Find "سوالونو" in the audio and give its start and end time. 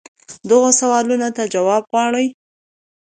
0.79-1.29